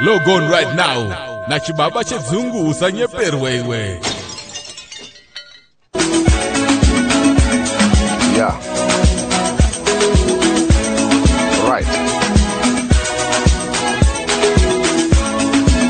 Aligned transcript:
log 0.00 0.28
on 0.28 0.48
right 0.50 0.74
now. 0.76 1.08
Nachibaba 1.48 2.04
chedzungu 2.04 2.68
usanyeperwe 2.68 3.56
iwe. 3.56 4.00
Yeah. 8.36 8.54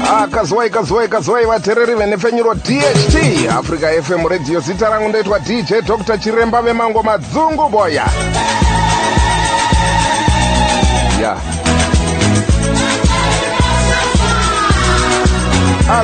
Ah, 0.08 0.26
kazwai 0.30 0.70
kazwai 0.70 1.08
kazwai 1.08 1.44
vateereri 1.46 1.94
venefenyuro 1.94 2.54
dht 2.54 3.48
africa 3.50 4.02
fm 4.02 4.26
radio. 4.28 4.60
Zita 4.60 4.88
rangu 4.88 5.08
ndoitwa 5.08 5.38
dj 5.40 5.72
dr 5.86 6.18
chiremba 6.18 6.62
vemango 6.62 7.02
madzungu 7.02 7.68
boya 7.68 8.06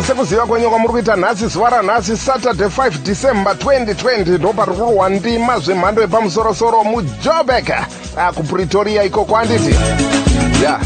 sekuziva 0.07 0.47
kwenyu 0.47 0.71
kwamuri 0.71 0.93
kuita 0.93 1.17
nhasi 1.17 1.47
zuva 1.47 1.71
ranhasi 1.71 2.17
saturday 2.17 2.69
5 2.69 2.99
december 2.99 3.53
2020 3.53 4.39
ndo 4.39 4.53
pari 4.53 4.73
kurwa 4.73 5.09
ndima 5.09 5.59
zvemhando 5.59 6.03
yepamusorosoro 6.03 6.85
mujobek 6.85 7.71
ah, 8.17 8.33
kupretoria 8.33 9.05
ikoko 9.05 9.35
handiti 9.35 9.75
yeah. 10.63 10.81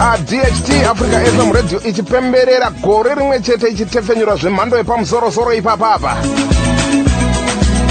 Ah, 0.00 0.18
dht 0.18 0.86
africa 0.90 1.26
fm 1.26 1.52
radio 1.52 1.82
ichipemberera 1.82 2.70
gore 2.70 3.14
rimwe 3.14 3.40
chete 3.40 3.68
ichitefenyura 3.68 4.36
zvemhando 4.36 4.76
yepamusorosoro 4.76 5.52
ipapapa 5.52 6.16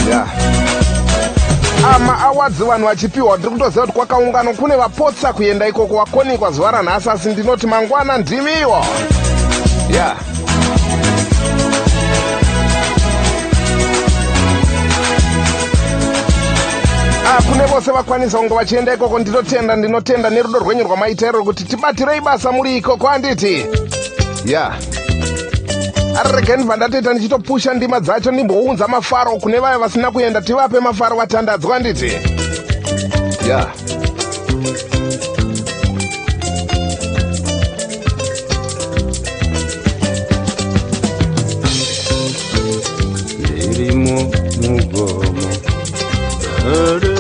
yeah. 0.09 0.27
amaawards 1.95 2.57
vanhu 2.57 2.87
vachipiwa 2.87 3.37
ndiri 3.37 3.51
kutoziva 3.51 3.81
kuti 3.85 3.97
kwakaungano 3.97 4.53
kune 4.53 4.75
vapotsa 4.75 5.33
kuenda 5.33 5.67
ikoko 5.67 5.95
vakonikwa 5.95 6.51
zuva 6.51 6.71
ranhasi 6.71 7.09
asi 7.09 7.29
ndinoti 7.29 7.67
mangwana 7.67 8.17
ndimiwo 8.17 8.85
yeah. 9.91 10.17
Ah, 17.25 17.41
kune 17.41 17.65
vose 17.65 17.91
vakwanisa 17.91 18.37
kunge 18.37 18.53
vachienda 18.55 18.93
ikoko 18.93 19.19
ndinotenda 19.19 19.75
ndinotenda 19.75 20.29
nerudo 20.29 20.59
rwenyu 20.59 20.83
rwamaita 20.83 21.27
iroro 21.27 21.43
kuti 21.43 21.63
tibatirei 21.63 22.21
basa 22.21 22.51
muri 22.51 22.77
ikoko 22.77 23.07
handiti 23.07 23.65
yeah 24.45 24.77
arerekeni 26.19 26.63
bva 26.63 26.75
ndatoita 26.77 27.13
ndichitopusha 27.13 27.73
ndima 27.73 27.99
dzacho 27.99 28.31
ndimbounza 28.31 28.87
mafaro 28.87 29.31
kune 29.37 29.59
vaya 29.59 29.77
vasina 29.79 30.11
kuenda 30.11 30.41
tivape 30.41 30.79
mafaro 30.79 31.15
vatandadzwa 31.15 31.73
handiti 31.73 32.11
yeah. 33.47 33.67
Murder 46.71 47.10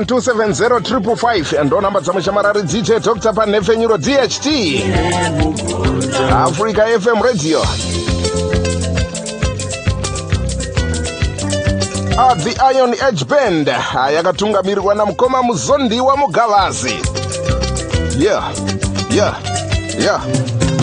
0781270555 0.00 1.64
ndo 1.64 1.80
namba 1.80 2.00
dzamushamarari 2.00 2.62
dj 2.62 2.90
dr 3.04 3.32
panhefenyuro 3.34 3.98
dht 3.98 4.46
africa 6.30 6.82
fm 7.00 7.22
radio. 7.22 7.62
The 12.44 12.54
iron 12.74 12.94
edge 12.94 13.24
band 13.24 13.68
ah, 13.68 14.10
yakatungamirirwa 14.10 14.94
namukoma 14.94 15.42
muzondiwa 15.42 16.16
mugavazi. 16.16 16.94
Yeah 18.18 18.52
yeah 19.10 19.34
yeah. 19.98 20.22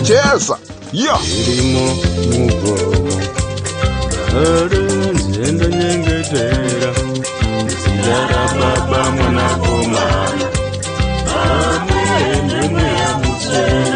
Chesa 0.02 0.58
yeah. 0.92 1.20
Irimo 1.48 1.94
mugomo 2.32 3.22
ere 4.36 4.78
nzienda 5.12 5.66
jaraba 8.04 8.70
bamuna 8.90 9.46
koma. 9.62 10.06
Bamuyemene 11.26 12.86
ya 13.00 13.10
mucele 13.22 13.93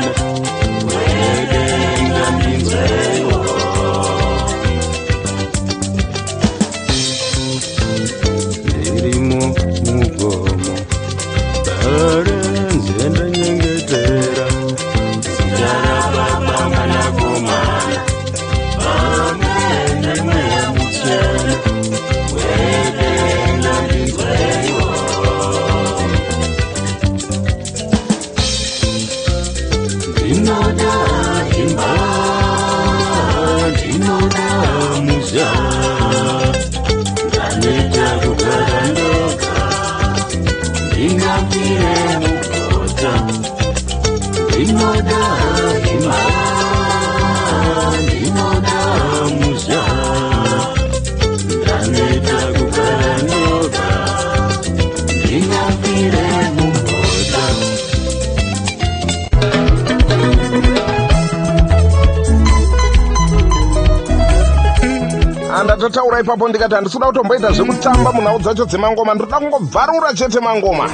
andatotaura 66.19 66.21
ipapo 66.21 66.49
ndikati 66.49 66.75
handisikuda 66.75 67.07
kutomboita 67.07 67.53
zvekutamba 67.53 68.13
munhau 68.13 68.39
dzacho 68.39 68.65
dzemangoma 68.65 69.15
ndoda 69.15 69.39
kungobvarura 69.39 70.15
chete 70.15 70.41
mangoma. 70.41 70.91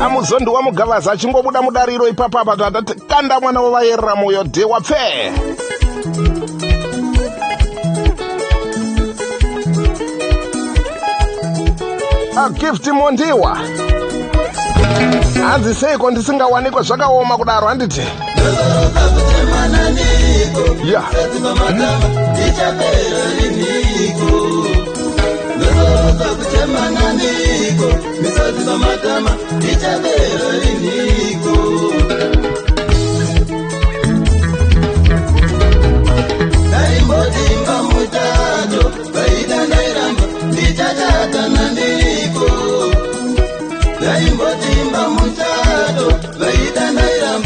Amuzondiwa 0.00 0.62
mugavazi 0.62 1.10
achingobuda 1.10 1.62
mudariro 1.62 2.08
ipapapa 2.08 2.56
tatati 2.56 2.94
kanda 3.08 3.40
mwana 3.40 3.60
wavayerera 3.60 4.16
moyo 4.16 4.44
dhe 4.44 4.64
wapfe. 4.64 5.32
Agift 12.36 12.86
mondiwa. 12.86 13.58
Hanzi 15.48 15.74
seiko 15.74 16.10
ndisingawanikwa 16.10 16.82
zvakaoma 16.82 17.36
kudaro 17.36 17.66
handiti 17.66 18.02
ya 20.84 21.02
ndichabeera 22.32 23.22
kuchemana 26.38 27.12
niko 27.18 27.88
misodzi 28.22 28.62
nomatama 28.66 29.30
ndichabeera 29.56 30.48
riniko 30.62 31.56
ndaimbotimba 36.68 37.76
mutato 37.82 38.82
vaida 39.14 39.58
ndairamba 39.66 40.22
ndichatatana 40.52 41.64
niko 41.76 42.48
ndaimbotimba 44.00 45.02
mutato 45.14 46.06
vaida 46.40 46.84
ndairamba 46.92 47.45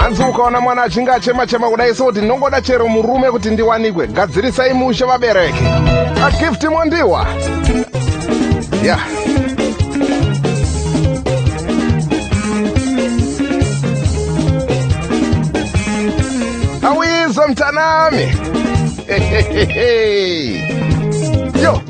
hanzi 0.00 0.22
ukaona 0.22 0.60
mwana 0.60 0.82
achinge 0.82 1.10
achema-chema 1.10 1.70
kudai 1.70 1.94
sekuti 1.94 2.18
ndinongoda 2.18 2.60
chero 2.60 2.88
murume 2.88 3.30
kuti 3.30 3.50
ndiwanikwe 3.50 4.06
gadzirisai 4.06 4.72
mushe 4.74 5.04
vabereki. 5.04 5.64
Agifti 6.26 6.68
mondiwa. 6.68 7.26
Ya. 8.82 8.82
Yeah. 8.82 9.00
awizo 16.82 17.48
mtanami 17.48 18.35
yo. 21.62 21.80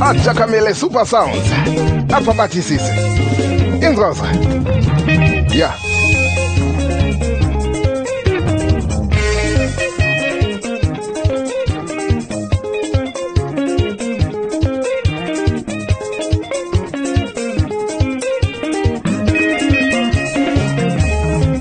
Atakamele 0.00 0.74
super 0.74 1.06
sounds. 1.06 1.50
Apa 2.12 2.32
batisise 2.32 2.94
inzoza. 3.82 4.26
Ya. 5.50 5.56
Yeah. 5.56 5.90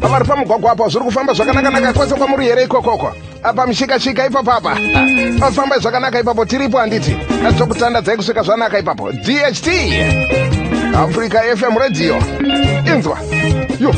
vari 0.10 0.26
pamugwagwa 0.26 0.72
apa 0.72 0.90
zviri 0.90 1.06
kufamba 1.06 1.34
zvakanaka-naka 1.34 1.94
kwese 1.94 2.16
kwamuri 2.16 2.46
here 2.46 2.64
ikokoko 2.64 3.14
apa 3.44 3.68
mishika-shika 3.68 4.26
ipapo 4.26 4.52
apa? 4.52 4.78
Pafambai 5.40 5.80
zvakanaka 5.80 6.20
ipapo 6.20 6.46
tiripo 6.46 6.78
handiti. 6.78 7.18
Zvokutandadzai 7.58 8.18
kusvika 8.18 8.44
zvanaka 8.44 8.80
ipapo. 8.80 9.12
Dht 9.12 9.68
africa 10.96 11.40
fm 11.56 11.78
radio. 11.78 12.16
Inzwa. 12.86 13.18
Yo 13.80 13.94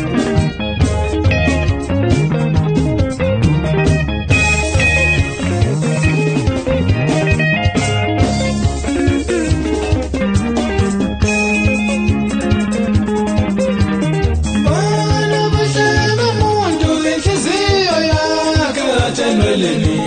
athelweleni 19.52 20.02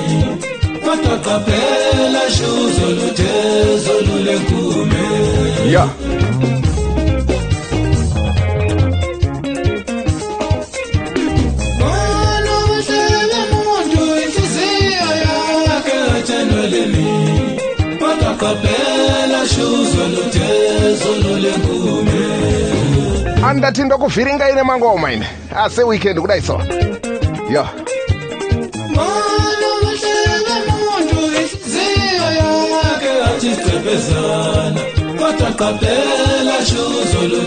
kodwa 0.84 1.18
qaphela 1.18 2.30
shuzo 2.30 2.86
luthezo 2.90 3.92
lulenkume 4.06 5.72
ya. 5.72 5.88
Bana 11.80 12.54
bashaka 12.68 13.40
umuntu 13.52 14.02
inhliziyo 14.24 15.08
yakhe 15.26 15.96
athelweleni 16.18 17.06
kodwa 17.98 18.34
qaphela 18.34 19.48
shuzo 19.48 20.08
luthezo 20.08 21.12
lulenkume 21.22 22.24
andati 23.46 23.82
ndokuvhiringa 23.82 24.50
ine 24.50 24.62
mangoma 24.62 25.12
ine. 25.12 25.26
Asi 25.56 25.82
weekend 25.82 26.20
kudai 26.20 26.42
so 26.42 26.60
ya. 27.50 27.62
Bana 27.62 27.83
bezana, 33.84 34.80
quand 35.18 35.46
on 35.46 35.52
captait 35.52 36.42
la 36.44 36.58
chose, 36.64 37.14
le 37.32 37.42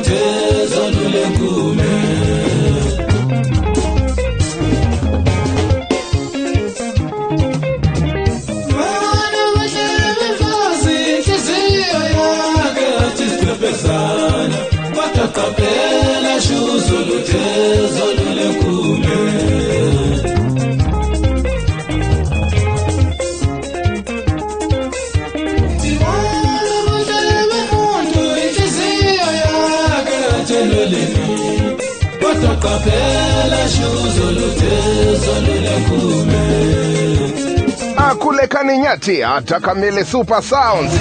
akulekani 37.98 38.48
kaninyati 38.48 39.22
hata 39.22 39.60
kamili 39.60 40.06
super 40.06 40.44
sounds. 40.44 40.94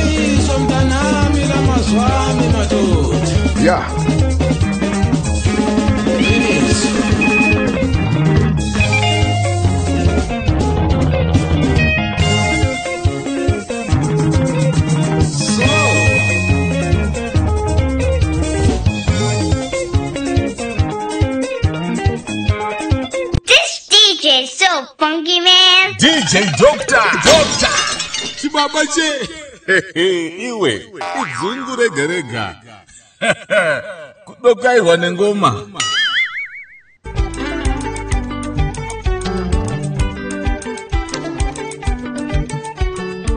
Yeah 3.64 4.05
doctor. 26.58 27.10
Doctor. 27.24 27.76
Chibaba 28.36 28.82
che. 28.94 29.08
Iwe 30.46 30.72
idzungu 30.74 31.76
rega 31.76 32.06
rega. 32.06 32.56
Kudokairwa 34.24 34.96
nengoma. 34.96 35.66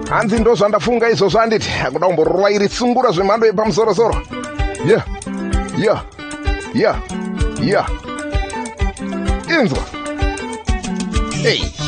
Hanzi 0.09 0.39
ndo 0.39 0.55
zvandafunga 0.55 1.09
izvozvo 1.09 1.39
handiti 1.39 1.69
akuda 1.85 2.07
kumborova 2.07 2.51
iri 2.51 2.69
tsungura 2.69 3.11
zvemhando 3.11 3.45
yepamusorosoro. 3.45 4.21
Ya 4.85 5.03
ya 5.77 6.03
ya 6.73 6.95
ya 7.61 7.85
inzwa. 9.49 9.83
Ei 11.45 11.78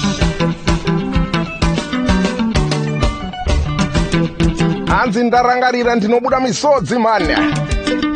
hanzi 4.91 5.23
ndarangarira 5.23 5.95
ndinobuda 5.95 6.39
misodzi 6.39 6.99
mani 6.99 7.35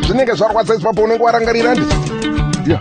zvinenge 0.06 0.32
zvarwadza 0.34 0.74
ipapo 0.74 1.02
unenge 1.02 1.22
warangarira 1.24 1.74
nditi 1.74 1.96
ya 2.70 2.80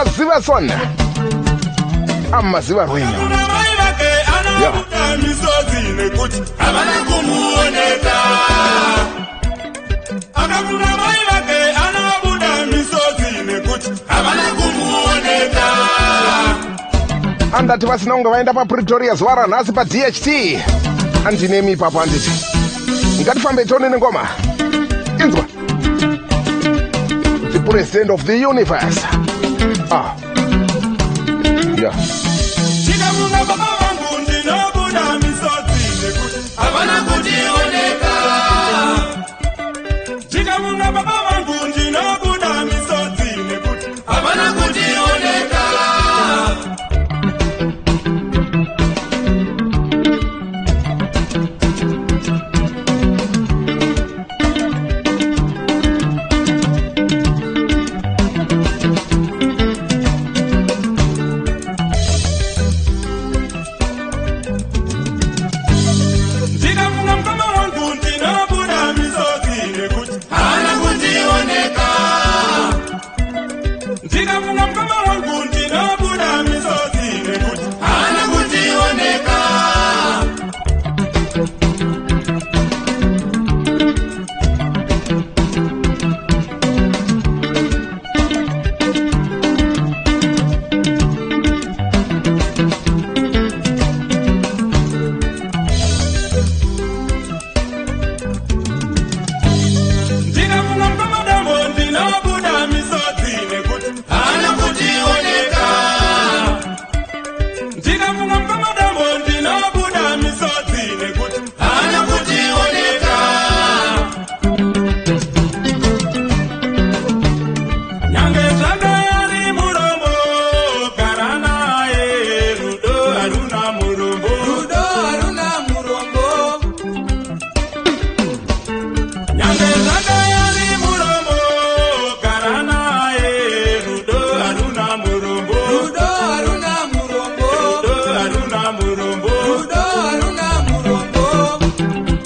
aziva 0.00 0.42
son 0.42 0.70
amaziva 2.32 2.84
rwenyu 2.86 3.08
misodzi 5.22 5.80
nekuti 5.96 6.42
havana 6.58 6.92
kumuoneka 7.08 8.16
akakuna 10.34 10.88
mai 11.02 11.20
vake 11.30 11.60
anabuda 11.84 12.66
misodzi 12.66 13.30
nekuti 13.46 13.90
havana 14.08 14.42
kumuoneka 14.58 15.64
andati 17.58 17.86
vasina 17.86 18.14
kunge 18.14 18.28
vaenda 18.28 18.52
papretoria 18.54 19.14
zuva 19.14 19.34
ranhasi 19.34 19.72
padht 19.72 19.94
handinemi 21.24 21.72
ipapo 21.72 21.98
handiti 21.98 22.30
ngatifambe 23.20 23.64
tionene 23.64 23.96
ngoma 23.96 24.28
inzwa 25.24 25.44
the 27.52 27.58
president 27.70 28.10
of 28.10 28.24
the 28.24 28.46
universe. 28.46 29.04
Ah. 29.90 30.14
Yeah 31.76 32.19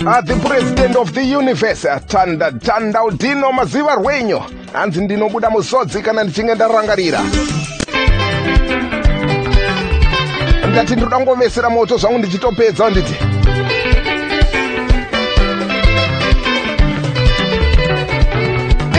uh, 0.06 0.20
the 0.22 0.34
president 0.48 0.96
of 0.96 1.12
the 1.14 1.22
universe 1.24 1.84
uh, 1.84 1.98
tanda 2.06 2.52
tanda 2.52 3.02
udino 3.04 3.52
maziva 3.52 3.94
rwenyu 3.94 4.40
hanzi 4.72 5.00
ndinobuda 5.00 5.50
musodzi 5.50 6.02
kana 6.02 6.24
ndichinge 6.24 6.54
ndarangarira. 6.54 7.20
Ndati 10.72 10.96
ndoda 10.96 11.20
ngovesera 11.20 11.70
moto 11.70 11.96
zvangu 11.96 12.18
ndichitopedza 12.18 12.90
nditi. 12.90 13.14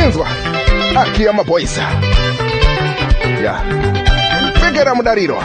Inzwa 0.06 0.28
akiya 1.02 1.34
maboys 1.34 1.78
ya. 3.44 3.54
Pfekera 4.54 4.96
mudariro 4.96 5.44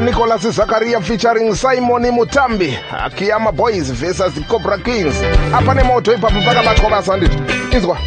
Nicholas 0.00 0.42
Zakaria 0.42 1.00
featuring 1.02 1.54
Simon 1.54 2.02
Mutambi 2.10 2.76
Akiyama 2.90 3.52
Boys 3.54 3.90
versus 3.90 4.38
Cobra 4.46 4.78
Kings. 4.78 5.16
Apa 5.52 5.74
nemoto 5.74 6.12
ipapo 6.14 6.40
pakabatwa 6.44 6.90
basa 6.90 7.16
nditi 7.16 7.36
inzwa. 7.72 7.98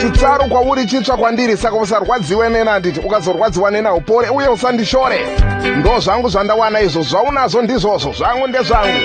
Chitsaru 0.00 0.48
kwauri 0.48 0.86
chitsva 0.86 1.16
kwandiri 1.16 1.56
saka 1.56 1.76
usarwadziwe 1.76 2.48
nena 2.48 2.78
nditi 2.78 3.00
ukazorwadziwa 3.00 3.70
nena 3.70 3.94
upore 3.94 4.28
uye 4.28 4.48
usandishore. 4.48 5.20
Ndo 5.76 6.00
zvangu 6.00 6.28
zvandawana 6.28 6.80
izvo 6.80 7.02
zvaunazvo 7.02 7.62
ndizvozvo 7.62 8.12
zvangu 8.12 8.46
ndezvangu. 8.46 8.98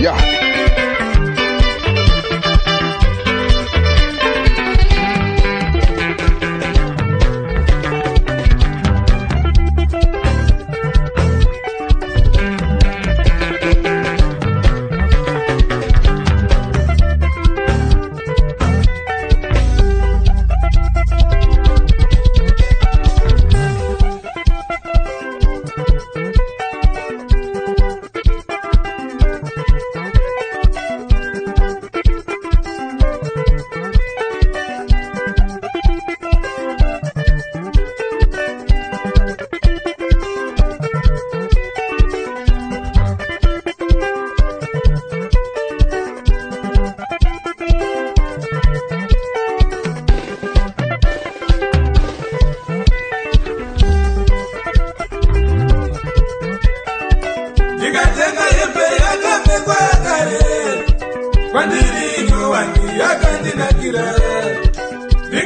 Ya. 0.00 0.14
ndikatenga 0.14 0.43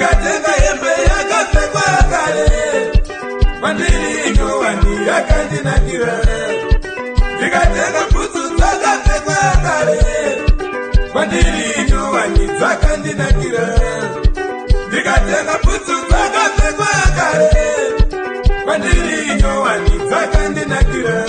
ndikatenga 0.08 0.52
hembe 0.52 0.88
yakapfekwa 1.10 1.82
kare 2.10 2.48
kwandiri 3.60 4.30
nyowani 4.36 5.06
yakandinakira 5.08 6.12
ndikatenga 7.36 8.02
bhutsu 8.12 8.56
dzakapfekwa 8.56 9.34
kare 9.64 9.98
kwandiri 11.12 11.90
nyowani 11.90 12.46
dzakandinakira 12.46 13.66
ndikatenga 14.88 15.58
bhutsu 15.64 15.94
dzakapfekwa 16.08 16.86
kare 17.16 17.48
kwandiri 18.64 19.42
nyowani 19.42 19.98
dzakandinakira 20.08 21.24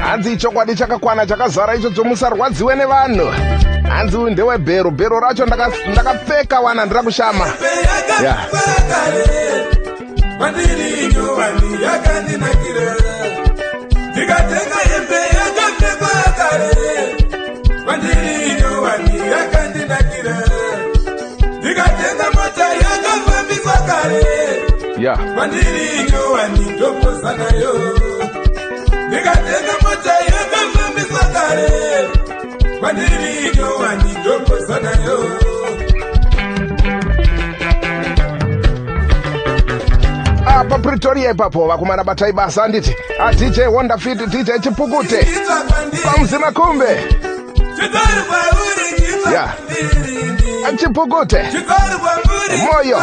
hanzi 0.00 0.36
chokwadi 0.36 0.74
chakakwana 0.74 1.26
chakazara 1.26 1.74
icho 1.74 1.90
chomusarwadziwe 1.90 2.74
nevanhu 2.76 3.32
hanzi 3.88 4.16
uyu 4.16 4.30
ndewebhero 4.30 4.90
bhero 4.90 5.20
racho 5.20 5.46
ndaka- 5.46 5.72
ndakapfeka 5.92 6.60
wana 6.60 6.84
ndira 6.84 7.02
kushama 7.02 7.46
Yeah. 8.22 8.38
ndikatenga 14.12 14.78
hembe 14.90 15.20
yakapfekwa 15.38 16.32
kare 16.38 16.70
kwandiri 17.84 18.54
nyowani 18.60 19.14
yakandinakira 19.32 20.36
ndikatenga 21.58 22.26
mota 22.34 22.66
yakafambiswa 22.84 23.76
kare 23.88 24.22
ya. 25.04 25.16
Kwandiri 25.16 26.10
nyowani 26.12 26.64
ndopoza 26.76 27.32
nayo. 27.36 27.72
Ndikatenga 29.08 29.74
mota 29.82 30.14
yakafambiswa 30.32 31.24
kare 31.34 31.68
kwandiri 32.80 33.50
nyowani 33.56 34.16
ndopoza 34.20 34.80
nayo. 34.80 35.18
Apa 40.46 40.78
pretoria 40.78 41.30
ipapo 41.30 41.66
vakomana 41.66 42.04
batai 42.04 42.32
basa 42.32 42.62
handiti 42.62 42.96
adj 43.20 43.58
wonderfit 43.70 44.18
dj 44.18 44.50
chipukute. 44.62 45.26
Pamzima 46.04 46.52
kumbe. 46.52 46.86
Yeah. 49.32 49.54
kwandirini 50.68 50.76
chipukute. 50.76 51.42
Moyo. 52.64 52.98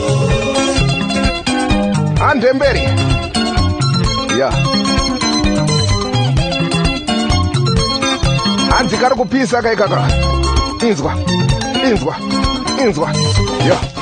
andemberi. 2.29 2.83
Ya 4.39 4.49
hanzi 8.71 8.97
kari 8.97 9.15
kupisa 9.15 9.61
kaikaka 9.61 10.07
inzwa 10.89 11.13
inzwa 11.91 12.15
inzwa. 12.83 13.09
Ya 13.67 13.77
macheso 13.77 14.00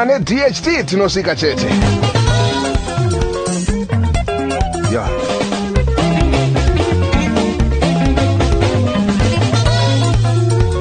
kana 0.00 0.18
nedht 0.18 0.86
tinosvika 0.86 1.36
chete. 1.36 1.66
Ya. 4.92 5.04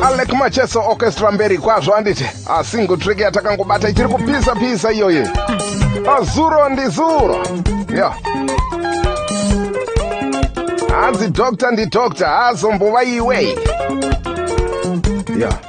Alec 0.04 0.34
macheso 0.34 0.82
orchestra 0.82 1.32
mberi 1.32 1.58
kwazvo 1.58 1.94
handiti 1.94 2.26
asingle 2.60 2.98
track 2.98 3.20
yatakangobata 3.20 3.90
ichiri 3.90 4.08
kupisa 4.08 4.56
pisa 4.56 4.92
iyoye 4.92 5.30
azuro 6.18 6.70
ndizuro 6.70 7.46
ya. 7.98 8.14
Hanzi 11.02 11.28
dokta 11.28 11.72
ndidokta 11.72 12.28
haazombova 12.28 13.04
iwe. 13.04 13.58
Ya. 15.40 15.69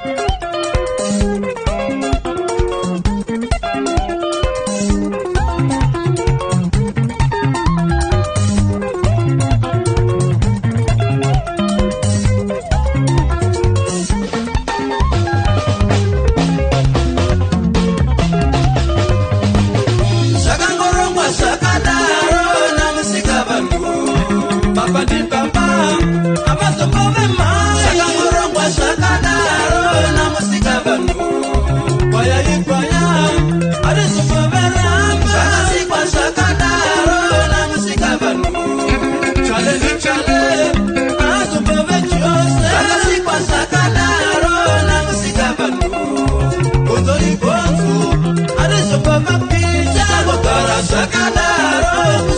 zvakadaro 50.87 52.35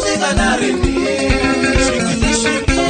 sviki 1.85 2.13
ndisviki 2.17 2.85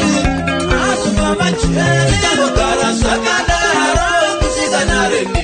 azombova 0.83 1.47
cheta 1.61 2.31
kugara 2.39 2.89
zvakadaro 2.99 4.07
kusvika 4.39 4.81
narini. 4.89 5.43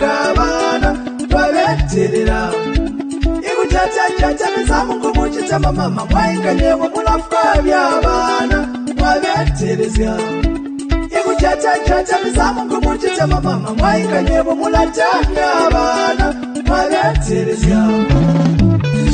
Kavana 0.00 0.90
vaveterera 1.32 2.40
ikutatatata 3.50 4.46
mizamungubuchita 4.56 5.58
mamama 5.58 6.04
mwainganyevo 6.04 6.88
mulafwa 6.94 7.62
vyavana 7.62 8.58
vaveterezya 9.00 10.18
ikutatatata 11.52 12.18
mizamungubuchita 12.24 13.26
mamama 13.26 13.70
mwainganyevo 13.74 14.54
mulatanya 14.54 15.46
vana 15.72 16.34
vaveterezya 16.68 17.76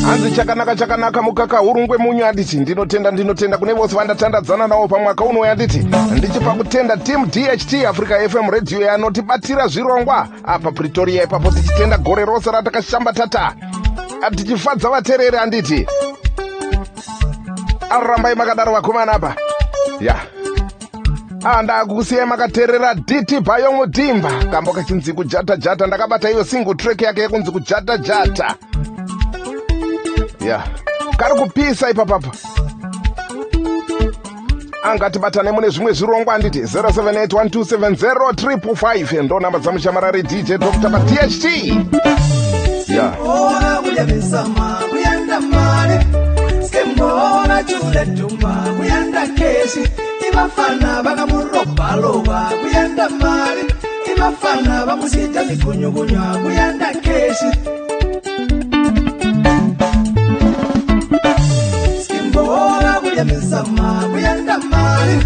hanzi 0.07 0.31
chakanaka 0.37 0.77
chakanaka 0.77 1.23
mukaka 1.23 1.63
urungwe 1.63 1.99
munyu 1.99 2.25
handiti 2.25 2.57
ndinotenda 2.57 3.11
ndinotenda 3.11 3.59
kune 3.59 3.73
vose 3.73 3.97
vandatandadzana 3.97 4.67
navo 4.69 4.89
pamwaka 4.89 5.25
uno 5.25 5.47
yanditi 5.47 5.79
ndichipa 6.17 6.51
kutenda 6.55 6.97
timu 6.97 7.27
dht 7.27 7.75
africa 7.89 8.29
fm 8.31 8.51
radio 8.51 8.81
yanotibatira 8.81 9.67
zvirongwa 9.67 10.29
apa 10.45 10.73
pretoria 10.73 11.23
ipapo 11.23 11.51
tichitenda 11.51 11.99
gore 11.99 12.25
rose 12.25 12.51
ratakashambatata 12.51 13.53
tichifadza 14.37 14.89
vateereri 14.91 15.37
handiti 15.37 15.87
arambai 17.91 18.35
makadaro 18.35 18.73
vakomana 18.73 19.13
apa 19.13 19.35
ya 20.01 20.15
Ah, 20.15 20.40
ndakusiyai 21.63 22.27
makateerera 22.27 22.95
dt 22.95 23.41
bayo 23.41 23.73
mutimba 23.73 24.31
kambo 24.51 24.73
kachinzi 24.73 25.13
kujata 25.13 25.57
jata 25.57 25.87
ndakabata 25.87 26.31
iyo 26.31 26.45
single 26.45 26.75
track 26.75 27.03
yake 27.03 27.21
yekunzi 27.21 27.51
kujata 27.51 27.99
jata. 27.99 28.55
Ya. 30.47 30.63
Kari 31.17 31.35
kupisa 31.35 31.91
ipapapa 31.91 32.29
angatibatane 34.83 35.53
mune 35.53 35.69
zvimwe 35.69 35.93
zvirongwa 35.93 36.33
handiti 36.33 36.63
0781270355 36.63 39.23
ndo 39.23 39.41
namba 39.41 39.59
dzamushamarari 39.59 40.23
dj 40.23 40.53
dr 40.53 40.91
patht 40.91 41.45
ya. 42.89 43.13
Ora 43.21 43.81
skembona 50.35 51.27
chule 51.27 51.27
tumba 51.27 52.51
kuyenda 52.63 53.09
kuyenda 53.09 53.09
mali 53.09 53.65
imafana 54.17 54.87
vamusita 54.87 55.45
mikunyukunywa 55.45 56.27
kuyenda 56.43 56.89
keshi. 57.05 57.51
Skembona 62.03 62.93
kuyamisama 63.03 63.89
kuyenda 64.13 64.59
mali 64.59 65.17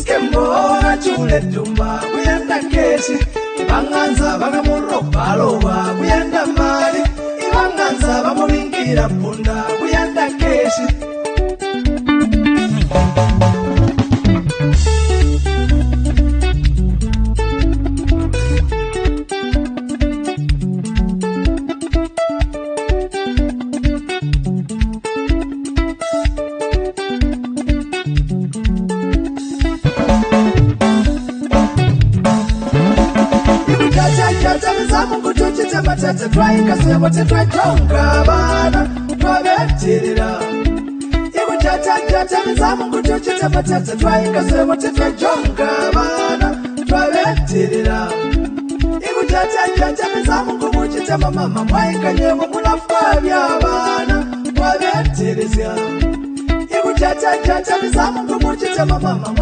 skembona 0.00 0.96
chule 1.02 1.40
tumba 1.40 2.00
kuyenda 2.12 2.58
keshi. 2.72 3.16
Ivanganza 3.62 4.38
vakamurobhaloba 4.38 5.74
kuyenda 5.98 6.46
mali 6.58 7.00
ivanganza 7.46 8.22
vamuvingira 8.24 9.08
punda 9.08 9.55
mizamungutuchita 36.16 36.28
matata 36.28 36.28
twaingasevote 36.28 37.24
twatonga 37.24 38.24
vana 38.26 38.88
twaveterera 39.18 40.40
ikutatatata 41.40 42.38
mizamungutuchita 42.46 43.48
matata 43.48 43.96
twaingasevote 43.96 44.88
twajonga 44.88 45.68
vana 45.94 46.48
twaveterera 46.86 48.08
ikutatatata 49.10 50.06
mizamungubuchita 50.16 51.18
mamama 51.18 51.64
mwainganyevo 51.64 52.46
mulafwa 52.52 53.20
vya 53.20 53.48
vana 53.62 54.26
twaveterezya 54.54 55.70
ikutatatata 56.78 57.82
mizamungubuchita 57.82 58.86
mamama 58.86 59.32